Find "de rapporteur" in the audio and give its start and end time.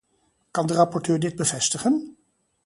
0.67-1.19